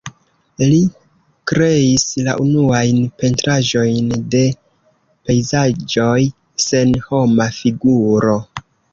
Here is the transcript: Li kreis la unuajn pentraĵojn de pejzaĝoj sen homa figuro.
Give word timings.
Li 0.67 0.77
kreis 1.49 2.05
la 2.27 2.31
unuajn 2.45 3.03
pentraĵojn 3.23 4.07
de 4.35 4.41
pejzaĝoj 5.27 6.15
sen 6.65 6.95
homa 7.11 7.47
figuro. 7.59 8.35